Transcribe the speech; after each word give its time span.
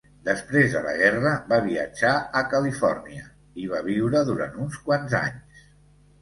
Després 0.27 0.69
de 0.75 0.79
la 0.85 0.93
guerra, 1.01 1.33
va 1.51 1.59
viatjar 1.65 2.13
a 2.39 2.43
Califòrnia 2.53 3.27
i 3.27 3.65
hi 3.65 3.69
va 3.75 3.83
viure 3.91 4.23
durant 4.31 4.59
uns 4.65 4.81
quants 4.89 5.15
anys. 5.21 5.63